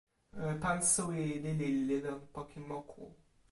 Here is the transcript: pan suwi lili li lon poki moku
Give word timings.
pan 0.61 0.77
suwi 0.91 1.23
lili 1.43 1.67
li 1.87 1.97
lon 2.03 2.19
poki 2.33 2.59
moku 2.69 3.01